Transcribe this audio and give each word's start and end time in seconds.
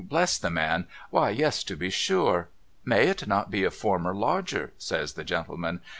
'Bless 0.01 0.39
the 0.39 0.49
man! 0.49 0.87
Why 1.11 1.29
yes 1.29 1.63
to 1.63 1.77
be 1.77 1.91
sure!'' 1.91 2.49
May 2.93 3.03
it 3.09 3.27
not 3.27 3.51
be 3.51 3.63
a 3.63 3.69
former 3.69 4.15
lodger?' 4.15 4.73
says 4.89 5.13
the 5.13 5.23
gentleman. 5.23 5.79